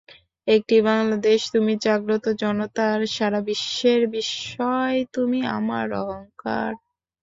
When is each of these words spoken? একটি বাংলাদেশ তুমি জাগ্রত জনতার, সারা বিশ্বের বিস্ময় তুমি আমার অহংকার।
একটি 0.47 0.77
বাংলাদেশ 0.87 1.39
তুমি 1.53 1.73
জাগ্রত 1.85 2.25
জনতার, 2.41 2.99
সারা 3.15 3.39
বিশ্বের 3.49 4.01
বিস্ময় 4.13 4.99
তুমি 5.15 5.39
আমার 5.57 5.87
অহংকার। 6.01 6.71